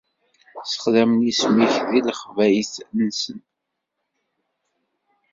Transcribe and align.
Ssexdamen 0.63 1.21
isem-ik 1.31 1.75
di 1.89 1.99
lexbayet-nsen. 2.07 3.39